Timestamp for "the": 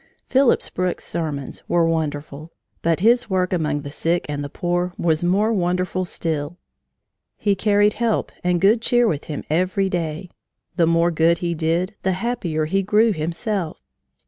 3.81-3.91, 4.43-4.49, 10.75-10.87, 12.01-12.13